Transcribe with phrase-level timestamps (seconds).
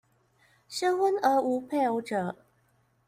[0.67, 2.35] 適婚而無配偶者